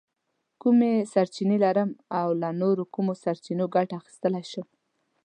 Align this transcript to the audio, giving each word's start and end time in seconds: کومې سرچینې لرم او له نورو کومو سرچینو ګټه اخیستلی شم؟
کومې 0.61 0.93
سرچینې 1.13 1.57
لرم 1.65 1.89
او 2.19 2.27
له 2.41 2.49
نورو 2.61 2.83
کومو 2.93 3.13
سرچینو 3.23 3.65
ګټه 3.75 3.93
اخیستلی 4.01 4.43
شم؟ 4.51 4.67